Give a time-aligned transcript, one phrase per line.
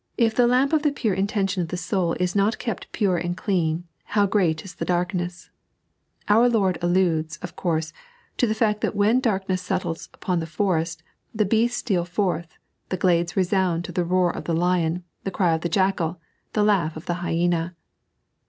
[0.17, 3.37] If the lamp of the pure intention of the soul is not kept pure and
[3.37, 3.83] clean,"
[4.15, 5.51] how great is the darkness!"
[6.27, 7.93] Our Lord alludes, of course,
[8.37, 11.03] to the fact that when darkness settles upon the forest,
[11.35, 12.57] the beasts steal forth,
[12.89, 16.19] the glades resound to tbe roar of the lion, the cry of the jackal,
[16.53, 17.75] the laugh of the hyena.